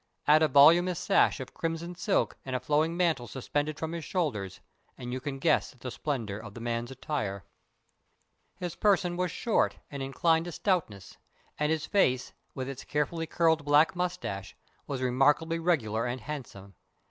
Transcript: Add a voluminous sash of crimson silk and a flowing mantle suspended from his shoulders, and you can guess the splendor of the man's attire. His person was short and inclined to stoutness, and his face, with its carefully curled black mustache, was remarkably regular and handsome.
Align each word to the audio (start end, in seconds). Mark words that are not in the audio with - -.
Add 0.25 0.41
a 0.41 0.47
voluminous 0.47 0.97
sash 0.97 1.39
of 1.39 1.53
crimson 1.53 1.93
silk 1.93 2.35
and 2.43 2.55
a 2.55 2.59
flowing 2.59 2.97
mantle 2.97 3.27
suspended 3.27 3.77
from 3.77 3.91
his 3.91 4.03
shoulders, 4.03 4.59
and 4.97 5.13
you 5.13 5.19
can 5.19 5.37
guess 5.37 5.73
the 5.73 5.91
splendor 5.91 6.39
of 6.39 6.55
the 6.55 6.59
man's 6.59 6.89
attire. 6.89 7.45
His 8.55 8.73
person 8.75 9.15
was 9.15 9.29
short 9.29 9.77
and 9.91 10.01
inclined 10.01 10.45
to 10.45 10.51
stoutness, 10.51 11.17
and 11.59 11.71
his 11.71 11.85
face, 11.85 12.33
with 12.55 12.67
its 12.67 12.83
carefully 12.83 13.27
curled 13.27 13.63
black 13.63 13.95
mustache, 13.95 14.55
was 14.87 15.03
remarkably 15.03 15.59
regular 15.59 16.07
and 16.07 16.21
handsome. 16.21 16.73